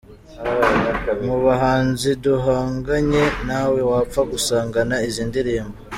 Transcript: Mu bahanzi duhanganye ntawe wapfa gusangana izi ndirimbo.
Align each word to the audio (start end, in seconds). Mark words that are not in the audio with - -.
Mu 1.25 1.35
bahanzi 1.45 2.09
duhanganye 2.23 3.23
ntawe 3.45 3.79
wapfa 3.89 4.21
gusangana 4.31 4.95
izi 5.07 5.23
ndirimbo. 5.29 5.77